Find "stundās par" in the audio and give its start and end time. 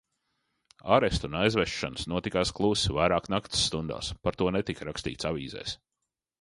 3.69-4.41